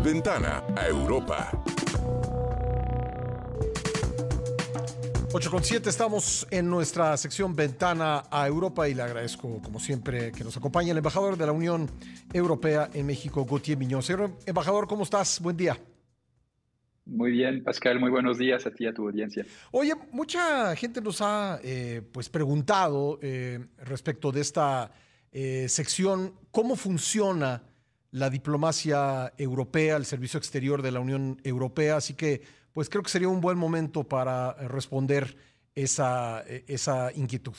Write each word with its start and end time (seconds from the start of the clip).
Ventana 0.00 0.64
a 0.76 0.86
Europa. 0.86 1.50
8 5.32 5.50
con 5.50 5.62
7 5.62 5.90
estamos 5.90 6.46
en 6.50 6.70
nuestra 6.70 7.16
sección 7.16 7.54
Ventana 7.54 8.24
a 8.30 8.46
Europa 8.46 8.88
y 8.88 8.94
le 8.94 9.02
agradezco 9.02 9.60
como 9.60 9.78
siempre 9.78 10.32
que 10.32 10.44
nos 10.44 10.56
acompañe 10.56 10.90
el 10.90 10.96
embajador 10.96 11.36
de 11.36 11.46
la 11.46 11.52
Unión 11.52 11.90
Europea 12.32 12.88
en 12.94 13.06
México, 13.06 13.44
Gautier 13.44 13.76
Miñón. 13.76 14.02
Señor 14.02 14.30
embajador, 14.46 14.86
¿cómo 14.86 15.02
estás? 15.02 15.40
Buen 15.40 15.56
día. 15.56 15.78
Muy 17.04 17.32
bien, 17.32 17.64
Pascal, 17.64 17.98
muy 17.98 18.10
buenos 18.10 18.38
días 18.38 18.66
a 18.66 18.70
ti 18.70 18.84
y 18.84 18.86
a 18.86 18.94
tu 18.94 19.06
audiencia. 19.06 19.44
Oye, 19.70 19.94
mucha 20.12 20.76
gente 20.76 21.00
nos 21.00 21.20
ha 21.20 21.58
eh, 21.62 22.02
pues 22.12 22.28
preguntado 22.28 23.18
eh, 23.20 23.66
respecto 23.78 24.30
de 24.30 24.40
esta 24.42 24.92
eh, 25.32 25.66
sección, 25.68 26.34
¿cómo 26.50 26.76
funciona 26.76 27.62
la 28.10 28.30
diplomacia 28.30 29.32
europea, 29.36 29.96
el 29.96 30.04
servicio 30.04 30.38
exterior 30.38 30.82
de 30.82 30.92
la 30.92 31.00
Unión 31.00 31.40
Europea? 31.44 31.96
Así 31.96 32.14
que, 32.14 32.42
pues 32.72 32.88
creo 32.88 33.02
que 33.02 33.10
sería 33.10 33.28
un 33.28 33.40
buen 33.40 33.58
momento 33.58 34.04
para 34.04 34.54
responder 34.68 35.36
esa, 35.74 36.42
esa 36.66 37.12
inquietud. 37.14 37.56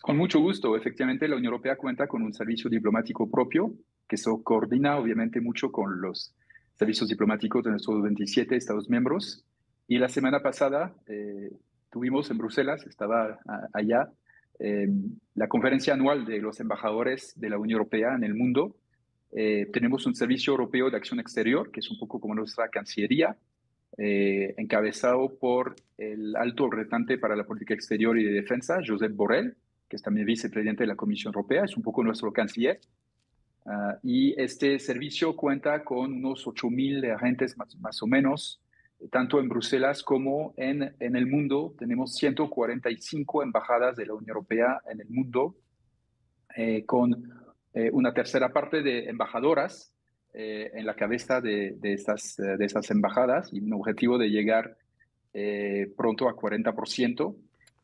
Con 0.00 0.18
mucho 0.18 0.38
gusto. 0.38 0.76
Efectivamente, 0.76 1.26
la 1.26 1.36
Unión 1.36 1.52
Europea 1.52 1.76
cuenta 1.76 2.06
con 2.06 2.22
un 2.22 2.34
servicio 2.34 2.68
diplomático 2.68 3.30
propio 3.30 3.72
que 4.06 4.16
se 4.16 4.30
coordina 4.42 4.98
obviamente 4.98 5.40
mucho 5.40 5.72
con 5.72 6.00
los 6.00 6.34
servicios 6.78 7.08
diplomáticos 7.08 7.64
de 7.64 7.70
nuestros 7.70 8.02
27 8.02 8.54
Estados 8.56 8.90
miembros. 8.90 9.44
Y 9.86 9.98
la 9.98 10.08
semana 10.08 10.40
pasada 10.40 10.94
eh, 11.06 11.50
tuvimos 11.90 12.30
en 12.30 12.38
Bruselas, 12.38 12.84
estaba 12.86 13.38
allá, 13.72 14.10
eh, 14.58 14.88
la 15.34 15.48
conferencia 15.48 15.94
anual 15.94 16.24
de 16.24 16.38
los 16.40 16.60
embajadores 16.60 17.32
de 17.36 17.50
la 17.50 17.58
Unión 17.58 17.78
Europea 17.78 18.14
en 18.14 18.24
el 18.24 18.34
mundo. 18.34 18.76
Eh, 19.32 19.68
tenemos 19.72 20.06
un 20.06 20.14
servicio 20.14 20.52
europeo 20.52 20.90
de 20.90 20.96
acción 20.96 21.20
exterior, 21.20 21.70
que 21.70 21.80
es 21.80 21.90
un 21.90 21.98
poco 21.98 22.20
como 22.20 22.34
nuestra 22.34 22.68
cancillería, 22.68 23.36
encabezado 23.96 25.38
por 25.38 25.76
el 25.98 26.34
alto 26.34 26.68
representante 26.68 27.16
para 27.16 27.36
la 27.36 27.44
política 27.44 27.74
exterior 27.74 28.18
y 28.18 28.24
de 28.24 28.32
defensa, 28.32 28.80
Josep 28.84 29.14
Borrell, 29.14 29.56
que 29.88 29.96
es 29.96 30.02
también 30.02 30.26
vicepresidente 30.26 30.82
de 30.82 30.88
la 30.88 30.96
Comisión 30.96 31.32
Europea, 31.32 31.64
es 31.64 31.76
un 31.76 31.82
poco 31.84 32.02
nuestro 32.02 32.32
canciller. 32.32 32.80
Ah, 33.66 33.98
y 34.02 34.38
este 34.40 34.78
servicio 34.78 35.34
cuenta 35.36 35.84
con 35.84 36.12
unos 36.12 36.46
8.000 36.46 37.14
agentes 37.14 37.56
más, 37.56 37.74
más, 37.76 38.02
o 38.02 38.06
menos, 38.06 38.60
tanto 39.10 39.40
en 39.40 39.48
Bruselas 39.48 40.02
como 40.02 40.54
en, 40.56 40.94
en 40.98 41.16
el 41.16 41.26
mundo. 41.26 41.74
Tenemos 41.78 42.14
145 42.14 43.42
embajadas 43.42 43.96
de 43.96 44.06
la 44.06 44.14
Unión 44.14 44.30
Europea 44.30 44.80
en 44.90 45.00
el 45.00 45.08
mundo, 45.08 45.56
eh, 46.56 46.84
con 46.84 47.30
eh, 47.72 47.90
una 47.92 48.12
tercera 48.12 48.52
parte 48.52 48.82
de 48.82 49.08
embajadoras 49.08 49.92
eh, 50.32 50.70
en 50.74 50.86
la 50.86 50.94
cabeza 50.94 51.40
de, 51.40 51.76
de, 51.78 51.92
estas, 51.92 52.36
de 52.36 52.64
estas 52.64 52.90
embajadas 52.90 53.52
y 53.52 53.60
un 53.60 53.72
objetivo 53.72 54.18
de 54.18 54.30
llegar 54.30 54.76
pronto 55.96 56.28
a 56.28 56.36
40% 56.36 57.34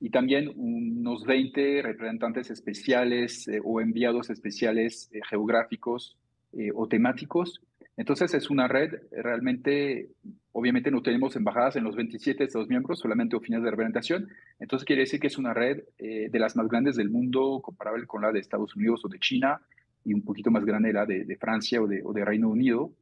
y 0.00 0.08
también 0.08 0.50
unos 0.56 1.24
20 1.24 1.82
representantes 1.82 2.50
especiales 2.50 3.46
eh, 3.46 3.60
o 3.62 3.80
enviados 3.80 4.30
especiales 4.30 5.10
eh, 5.12 5.20
geográficos 5.28 6.16
eh, 6.54 6.70
o 6.74 6.88
temáticos. 6.88 7.60
Entonces 7.98 8.32
es 8.32 8.48
una 8.48 8.66
red 8.66 8.94
realmente, 9.12 10.08
obviamente 10.52 10.90
no 10.90 11.02
tenemos 11.02 11.36
embajadas 11.36 11.76
en 11.76 11.84
los 11.84 11.96
27 11.96 12.44
Estados 12.44 12.68
miembros, 12.68 12.98
solamente 12.98 13.36
oficinas 13.36 13.62
de 13.62 13.70
representación. 13.70 14.28
Entonces 14.58 14.84
quiere 14.84 15.02
decir 15.02 15.20
que 15.20 15.28
es 15.28 15.38
una 15.38 15.54
red 15.54 15.82
de 15.98 16.38
las 16.38 16.56
más 16.56 16.68
grandes 16.68 16.96
del 16.96 17.10
mundo, 17.10 17.60
comparable 17.62 18.06
con 18.06 18.22
la 18.22 18.32
de 18.32 18.40
Estados 18.40 18.74
Unidos 18.76 19.04
o 19.04 19.08
de 19.08 19.18
China, 19.18 19.60
y 20.04 20.14
un 20.14 20.22
poquito 20.22 20.50
más 20.50 20.64
grande 20.64 20.92
la 20.92 21.06
de, 21.06 21.36
Francia 21.36 21.80
o 21.80 21.86
de, 21.86 22.02
o 22.04 22.12
de 22.12 22.24
Reino 22.24 22.48
Unido. 22.48 22.92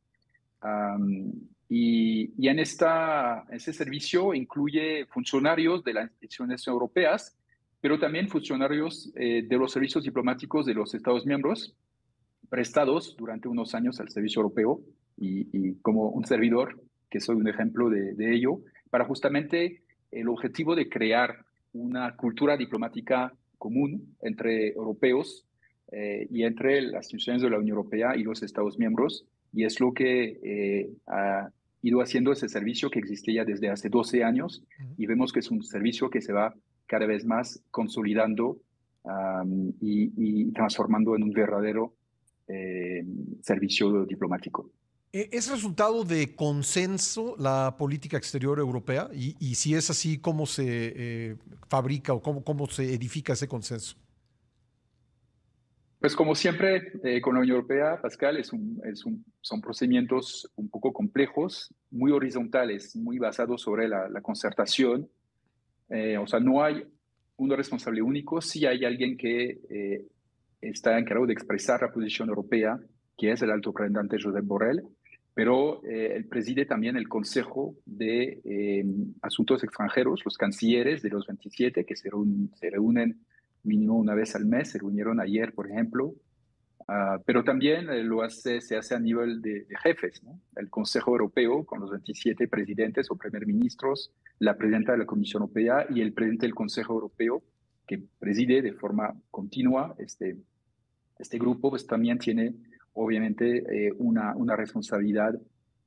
Y, 1.69 2.49
en 2.49 2.59
esta, 2.59 3.45
ese 3.51 3.73
servicio 3.73 4.35
incluye 4.35 5.05
funcionarios 5.07 5.85
de 5.85 5.95
las 5.95 6.05
instituciones 6.11 6.67
europeas, 6.67 7.37
pero 7.81 7.99
también 7.99 8.29
funcionarios 8.29 9.13
eh, 9.15 9.45
de 9.47 9.57
los 9.57 9.73
servicios 9.73 10.05
diplomáticos 10.05 10.67
de 10.67 10.75
los 10.75 10.95
Estados 10.95 11.27
miembros, 11.27 11.75
prestados 12.49 13.15
durante 13.17 13.49
unos 13.49 13.75
años 13.75 14.01
al 14.01 14.09
servicio 14.09 14.41
europeo 14.41 14.81
y, 15.19 15.75
como 15.83 16.09
un 16.09 16.25
servidor, 16.25 16.81
que 17.11 17.21
soy 17.21 17.37
un 17.37 17.49
ejemplo 17.49 17.91
de, 17.91 18.35
ello, 18.35 18.61
para 18.91 19.05
justamente 19.05 19.83
el 20.11 20.29
objetivo 20.29 20.75
de 20.75 20.89
crear 20.89 21.45
una 21.73 22.17
cultura 22.17 22.57
diplomática 22.57 23.33
común 23.59 24.15
entre 24.23 24.69
europeos 24.69 25.45
eh, 25.93 26.27
y 26.31 26.45
entre 26.45 26.81
las 26.83 27.07
instituciones 27.07 27.43
de 27.43 27.51
la 27.51 27.59
Unión 27.59 27.77
Europea 27.77 28.17
y 28.17 28.23
los 28.23 28.43
Estados 28.43 28.79
miembros. 28.79 29.27
Y 29.53 29.65
es 29.65 29.81
lo 29.81 29.93
que 29.93 30.39
eh, 30.43 30.91
ido 31.83 32.01
haciendo 32.01 32.33
ese 32.33 32.49
servicio 32.49 32.91
que 32.91 32.99
existe 32.99 33.33
ya 33.33 33.45
desde 33.45 33.71
hace 33.71 33.89
12 33.89 34.25
años 34.25 34.63
y 34.97 35.07
vemos 35.07 35.33
que 35.33 35.41
es 35.41 35.51
un 35.51 35.63
servicio 35.63 36.11
que 36.11 36.21
se 36.21 36.33
va 36.33 36.55
cada 36.87 37.07
vez 37.07 37.25
más 37.25 37.63
consolidando 37.71 38.59
y, 39.81 40.53
transformando 40.53 41.17
en 41.17 41.23
un 41.23 41.31
verdadero 41.31 41.95
eh, 42.49 43.05
servicio 43.41 44.05
diplomático. 44.05 44.71
¿E-, 45.13 45.29
¿Es 45.33 45.51
resultado 45.51 46.05
de 46.05 46.35
consenso 46.35 47.35
la 47.39 47.77
política 47.79 48.17
exterior 48.17 48.59
europea? 48.59 49.09
Y, 49.13 49.55
si 49.55 49.75
es 49.75 49.91
así, 49.91 50.19
¿cómo 50.19 50.47
se 50.47 50.65
eh, 50.67 51.37
fabrica 51.69 52.13
o 52.13 52.23
cómo, 52.23 52.43
cómo 52.45 52.67
se 52.69 52.93
edifica 52.95 53.33
ese 53.33 53.49
consenso? 53.49 53.97
Pues 56.01 56.15
como 56.15 56.37
siempre 56.37 56.93
eh, 57.03 57.21
con 57.21 57.35
la 57.35 57.41
Unión 57.41 57.57
Europea, 57.57 58.01
Pascal, 58.01 58.37
es 58.37 58.53
un, 58.53 58.81
es 58.85 59.05
un, 59.05 59.25
son 59.41 59.61
procedimientos 59.61 60.49
un 60.55 60.69
poco 60.69 60.93
complejos, 60.93 61.75
muy 61.91 62.13
horizontales, 62.13 62.95
muy 62.95 63.19
basados 63.19 63.63
sobre 63.63 63.89
la, 63.89 64.21
concertación. 64.23 65.09
Eh, 65.89 66.17
o 66.17 66.27
sea, 66.29 66.39
no 66.39 66.63
hay 66.63 66.85
un 67.37 67.51
responsable 67.51 68.01
único, 68.01 68.41
sí 68.41 68.65
hay 68.65 68.85
alguien 68.85 69.17
que 69.17 69.59
eh, 69.69 70.07
está 70.61 70.99
encargado 70.99 71.27
de 71.27 71.33
expresar 71.33 71.83
la 71.83 71.91
posición 71.91 72.29
europea, 72.29 72.79
que 73.17 73.33
es 73.33 73.43
el 73.43 73.51
alto 73.51 73.71
representante 73.71 74.19
Josep 74.23 74.45
Borrell, 74.45 74.85
pero 75.39 75.81
él 75.85 76.25
preside 76.25 76.67
también 76.67 76.97
el 76.97 77.09
Consejo 77.09 77.77
de 77.87 78.83
Asuntos 79.23 79.63
Extranjeros, 79.63 80.25
los 80.25 80.37
cancilleres 80.37 81.01
de 81.01 81.11
los 81.11 81.29
27 81.29 81.85
que 81.85 81.95
se, 81.95 82.11
se 82.57 82.71
reúnen 82.71 83.21
mínimo 83.63 83.95
una 83.95 84.17
vez 84.17 84.35
al 84.35 84.47
mes, 84.47 84.73
se 84.73 84.79
reunieron 84.79 85.21
ayer, 85.21 85.53
por 85.53 85.71
ejemplo, 85.71 86.17
ah, 86.89 87.21
pero 87.25 87.45
también 87.45 87.89
eh, 87.89 88.03
lo 88.03 88.25
hace, 88.25 88.61
se 88.61 88.77
hace 88.77 88.97
a 88.97 88.99
nivel 88.99 89.41
de, 89.41 89.65
jefes, 89.81 90.25
¿no? 90.25 90.41
el 90.57 90.69
Consejo 90.71 91.13
Europeo 91.13 91.65
con 91.65 91.79
los 91.83 91.93
27 91.93 92.49
presidentes 92.49 93.09
o 93.09 93.15
primer 93.15 93.47
ministros, 93.47 94.11
la 94.41 94.57
presidenta 94.57 94.91
de 94.91 94.99
la 94.99 95.07
Comisión 95.07 95.43
Europea 95.43 95.87
y 95.89 96.01
el 96.01 96.15
presidente 96.15 96.47
del 96.47 96.57
Consejo 96.57 96.95
Europeo, 96.95 97.45
que 97.87 98.03
preside 98.19 98.61
de 98.61 98.73
forma 98.73 99.15
continua 99.31 99.95
este, 99.99 100.37
este 101.17 101.39
grupo, 101.39 101.71
pues 101.71 101.87
también 101.87 102.19
tiene 102.19 102.57
obviamente 102.99 103.59
eh, 103.59 103.93
una, 103.99 104.35
una 104.37 104.57
responsabilidad 104.57 105.35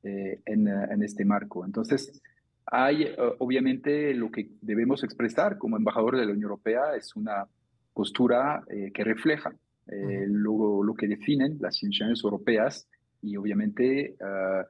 eh, 0.03 0.39
en, 0.45 0.67
en, 0.67 1.03
este 1.03 1.25
marco. 1.25 1.65
Entonces, 1.65 2.21
hay 2.65 3.07
obviamente 3.39 4.13
lo 4.13 4.31
que 4.31 4.49
debemos 4.61 5.03
expresar 5.03 5.57
como 5.57 5.77
embajador 5.77 6.17
de 6.17 6.25
la 6.25 6.31
Unión 6.31 6.43
Europea 6.43 6.95
es 6.95 7.15
una 7.15 7.45
postura 7.93 8.63
eh, 8.69 8.91
que 8.93 9.03
refleja 9.03 9.53
lo, 9.87 10.83
lo, 10.83 10.93
que 10.93 11.07
definen 11.07 11.57
las 11.59 11.83
instituciones 11.83 12.23
europeas 12.23 12.87
y 13.21 13.35
obviamente 13.35 14.15
ah, 14.21 14.65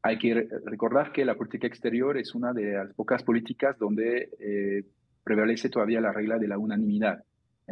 hay 0.00 0.18
que 0.18 0.48
recordar 0.64 1.12
que 1.12 1.26
la 1.26 1.34
política 1.34 1.66
exterior 1.66 2.16
es 2.16 2.34
una 2.34 2.54
de 2.54 2.72
las 2.72 2.94
pocas 2.94 3.22
políticas 3.22 3.76
donde 3.78 4.30
prevalece 5.22 5.68
todavía 5.68 6.00
la 6.00 6.12
regla 6.12 6.38
de 6.38 6.48
la 6.48 6.56
unanimidad. 6.56 7.22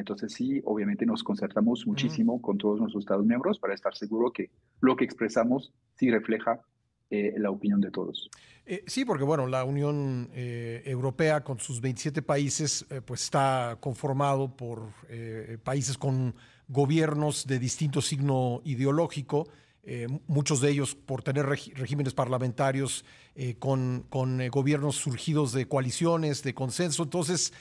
Entonces 0.01 0.33
sí, 0.33 0.61
obviamente 0.65 1.07
nos 1.07 1.23
concertamos 1.23 1.87
muchísimo 1.87 2.43
con 2.43 2.59
todos 2.59 2.81
nuestros 2.81 3.05
Estados 3.05 3.25
miembros 3.25 3.59
para 3.59 3.75
estar 3.75 3.95
seguro 3.95 4.33
que 4.33 4.51
lo 4.81 4.97
que 4.97 5.05
expresamos 5.05 5.73
sí 5.95 6.11
refleja 6.11 6.61
eh, 7.13 7.35
la 7.39 7.51
opinión 7.51 7.81
de 7.81 7.91
todos. 7.91 8.31
Eh, 8.65 8.85
sí, 8.87 9.05
porque 9.05 9.25
bueno, 9.25 9.49
la 9.49 9.65
Unión 9.65 10.31
eh, 10.33 10.81
Europea 10.87 11.43
con 11.43 11.59
sus 11.59 11.81
27 11.81 12.23
países 12.23 12.87
pues 13.05 13.25
está 13.25 13.79
conformado 13.81 14.57
por 14.57 14.93
países 15.65 15.99
con 15.99 16.37
gobiernos 16.69 17.49
de 17.49 17.59
distinto 17.59 18.01
signo 18.01 18.63
ideológico, 18.65 19.49
muchos 20.29 20.61
de 20.61 20.71
ellos 20.71 20.95
por 20.95 21.25
tener 21.25 21.47
regímenes 21.47 22.15
parlamentarios 22.15 23.05
con, 23.59 24.07
con 24.09 24.47
gobiernos 24.49 24.95
surgidos 24.95 25.53
de 25.53 25.67
coaliciones, 25.67 26.45
de 26.45 26.55
consenso. 26.55 27.03
Entonces, 27.03 27.53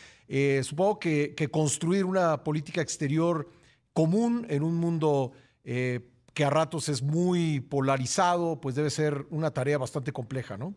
supongo 0.64 1.00
que, 1.00 1.34
que, 1.36 1.50
construir 1.50 2.06
una 2.06 2.44
política 2.44 2.82
exterior 2.82 3.50
común 3.94 4.46
en 4.50 4.64
un 4.64 4.76
mundo 4.76 5.34
que 5.64 6.46
a 6.46 6.50
ratos 6.50 6.88
es 6.90 7.02
muy 7.02 7.60
polarizado, 7.60 8.62
pues 8.62 8.76
debe 8.76 8.90
ser 8.90 9.26
una 9.30 9.52
tarea 9.52 9.78
bastante 9.78 10.12
compleja, 10.12 10.58
¿no? 10.58 10.74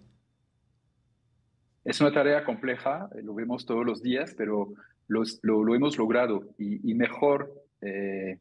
Es 1.84 2.00
una 2.00 2.12
tarea 2.12 2.44
compleja, 2.44 3.08
eh, 3.14 3.22
lo 3.22 3.34
vemos 3.34 3.66
todos 3.66 3.84
los 3.84 4.02
días, 4.02 4.34
pero 4.36 4.72
lo, 5.08 5.22
lo, 5.42 5.74
hemos 5.74 5.98
logrado 5.98 6.48
y, 6.58 6.94
mejor 6.94 7.52
eh, 7.80 8.38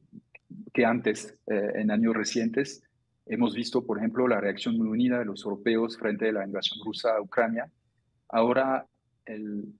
que 0.73 0.85
antes, 0.85 1.37
eh, 1.47 1.71
en 1.75 1.91
años 1.91 2.15
recientes. 2.15 2.83
Hemos 3.25 3.55
visto, 3.55 3.85
por 3.85 3.97
ejemplo, 3.97 4.27
la 4.27 4.41
reacción 4.41 4.77
muy 4.77 4.87
unida 4.87 5.19
de 5.19 5.25
los 5.25 5.43
europeos 5.43 5.97
frente 5.97 6.29
a 6.29 6.31
la 6.33 6.45
invasión 6.45 6.79
rusa 6.83 7.15
a 7.15 7.21
Ucrania. 7.21 7.69
Ahora 8.29 8.87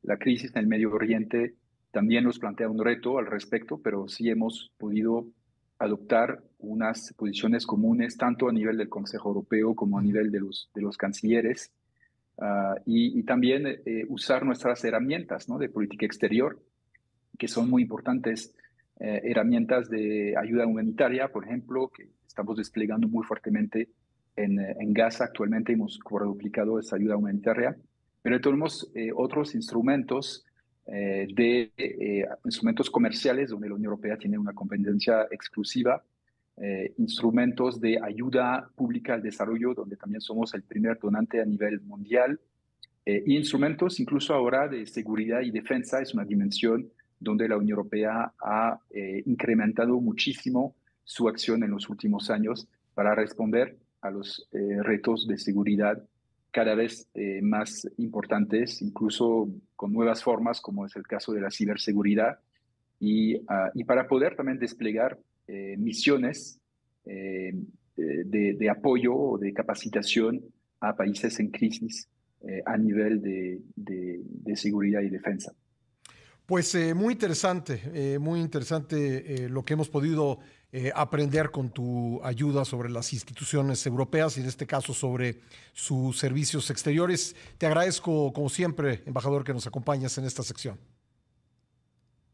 la 0.04 0.18
crisis 0.18 0.52
en 0.56 0.62
el 0.62 0.68
Medio 0.68 0.92
Oriente 0.92 1.56
también 1.92 2.24
nos 2.24 2.40
plantea 2.40 2.70
un 2.70 2.84
reto 2.84 3.18
al 3.20 3.26
respecto, 3.26 3.80
pero 3.82 4.08
sí 4.08 4.30
hemos 4.30 4.72
podido 4.78 5.28
adoptar 5.78 6.44
unas 6.60 7.14
posiciones 7.18 7.66
comunes 7.66 8.16
tanto 8.16 8.48
a 8.48 8.54
nivel 8.54 8.78
del 8.78 8.88
Consejo 8.88 9.30
Europeo 9.30 9.76
como 9.76 9.98
a 9.98 10.02
nivel 10.02 10.32
de 10.32 10.40
los, 10.40 10.70
de 10.76 10.82
los 10.82 10.96
cancilleres 10.96 11.74
ah, 12.40 12.76
y, 12.86 13.24
también 13.24 13.66
eh, 13.66 14.06
usar 14.08 14.46
nuestras 14.46 14.84
herramientas 14.86 15.50
¿no? 15.50 15.58
de 15.58 15.70
política 15.70 16.06
exterior, 16.06 16.62
que 17.38 17.48
son 17.48 17.70
muy 17.70 17.82
importantes, 17.82 18.56
eh, 19.00 19.22
herramientas 19.24 19.90
de 19.90 20.36
ayuda 20.38 20.68
humanitaria, 20.68 21.30
por 21.30 21.46
ejemplo, 21.46 21.90
que 21.90 22.10
estamos 22.28 22.58
desplegando 22.58 23.08
muy 23.08 23.26
fuertemente 23.26 23.90
en, 24.36 24.60
en 24.60 24.94
Gaza. 24.94 25.26
Actualmente 25.26 25.74
hemos 25.74 25.98
cuadruplicado 25.98 26.78
esa 26.78 26.96
ayuda 26.98 27.18
humanitaria, 27.18 27.76
pero 28.22 28.40
tenemos 28.40 28.90
eh, 28.94 29.12
otros 29.16 29.56
instrumentos 29.56 30.46
eh, 30.88 31.28
de 31.34 31.72
eh, 31.78 32.26
instrumentos 32.46 32.90
comerciales 32.90 33.50
donde 33.50 33.70
la 33.70 33.76
Unión 33.76 33.92
Europea 33.92 34.18
tiene 34.18 34.38
una 34.38 34.54
competencia 34.54 35.28
exclusiva, 35.32 36.04
instrumentos 36.98 37.82
de 37.82 37.98
ayuda 38.04 38.70
pública 38.76 39.16
al 39.16 39.24
desarrollo 39.24 39.74
donde 39.74 39.96
también 39.96 40.22
somos 40.22 40.54
el 40.54 40.62
primer 40.62 41.00
donante 41.00 41.42
a 41.42 41.46
nivel 41.46 41.82
mundial, 41.82 42.40
e 43.04 43.24
instrumentos 43.26 44.00
incluso 44.00 44.36
ahora 44.36 44.68
de 44.68 44.86
seguridad 44.86 45.42
y 45.42 45.50
defensa. 45.50 46.02
Es 46.02 46.14
una 46.14 46.24
dimensión 46.24 46.88
donde 47.20 47.48
la 47.48 47.58
Unión 47.58 47.80
Europea 47.80 48.34
ha 48.40 48.80
incrementado 49.26 50.00
muchísimo 50.00 50.76
su 51.04 51.28
acción 51.28 51.64
en 51.64 51.72
los 51.72 51.90
últimos 51.90 52.30
años 52.30 52.68
para 52.94 53.16
responder 53.16 53.78
a 54.02 54.12
los 54.12 54.48
retos 54.84 55.26
de 55.28 55.40
seguridad 55.40 56.04
cada 56.52 56.76
vez 56.76 57.08
eh, 57.14 57.42
más 57.42 57.88
importantes, 57.98 58.82
incluso 58.82 59.50
con 59.76 59.94
nuevas 59.94 60.22
formas, 60.22 60.60
como 60.60 60.86
es 60.86 60.96
el 60.96 61.04
caso 61.04 61.32
de 61.32 61.42
la 61.42 61.50
ciberseguridad, 61.50 62.40
y, 63.00 63.38
ah, 63.48 63.72
para 63.88 64.08
poder 64.08 64.36
también 64.36 64.60
desplegar 64.60 65.18
eh, 65.48 65.76
misiones 65.78 66.60
eh, 67.06 67.54
de, 67.96 68.70
apoyo 68.70 69.16
o 69.16 69.38
de 69.38 69.54
capacitación 69.54 70.42
a 70.80 70.96
países 70.96 71.40
en 71.40 71.50
crisis 71.50 72.08
a 72.66 72.76
nivel 72.76 73.22
de, 73.22 74.56
seguridad 74.56 75.02
y 75.02 75.10
defensa. 75.10 75.54
Pues 76.46 76.76
muy 76.96 77.14
interesante, 77.14 78.18
muy 78.20 78.40
interesante 78.40 79.48
lo 79.50 79.64
que 79.64 79.74
hemos 79.74 79.90
podido 79.90 80.40
eh, 80.74 80.92
aprender 80.96 81.52
con 81.52 81.70
tu 81.70 82.22
ayuda 82.24 82.64
sobre 82.64 82.90
las 82.90 83.12
instituciones 83.12 83.86
europeas 83.86 84.38
y 84.38 84.42
en 84.42 84.48
este 84.48 84.66
caso 84.66 84.94
sobre 84.94 85.42
sus 85.74 86.18
servicios 86.18 86.70
exteriores. 86.70 87.36
Te 87.58 87.66
agradezco, 87.66 88.32
como 88.32 88.50
siempre, 88.50 89.04
embajador, 89.06 89.44
que 89.44 89.54
nos 89.54 89.68
acompañes 89.68 90.18
en 90.18 90.26
esta 90.26 90.44
sección. 90.44 90.78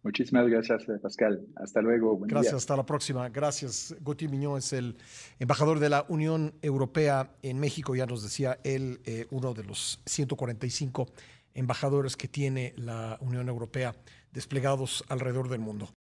Muchísimas 0.03 0.47
gracias, 0.47 0.87
eh, 0.87 0.99
Pascal. 1.01 1.45
Hasta 1.55 1.81
luego. 1.81 2.17
gracias, 2.19 2.53
hasta 2.53 2.77
la 2.77 2.85
próxima. 2.85 3.27
Gracias. 3.29 3.95
Gautier 4.01 4.29
Miñón 4.29 4.59
es 4.59 4.71
el 4.71 4.95
embajador 5.39 5.79
de 5.79 5.89
la 5.89 6.05
Unión 6.07 6.53
Europea 6.61 7.31
en 7.41 7.59
México. 7.59 7.95
Ya 7.95 8.05
nos 8.05 8.23
decía 8.23 8.59
él, 8.63 9.01
eh, 9.05 9.25
uno 9.31 9.53
de 9.53 9.63
los 9.63 9.99
145 10.05 11.07
embajadores 11.55 12.15
que 12.15 12.27
tiene 12.27 12.73
la 12.77 13.17
Unión 13.19 13.49
Europea 13.49 13.95
desplegados 14.31 15.03
alrededor 15.09 15.49
del 15.49 15.59
mundo. 15.59 15.89